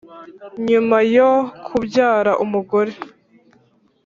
Nyuma 0.69 0.97
yo 1.15 1.31
kubyara 1.65 2.31
umugore 2.43 2.91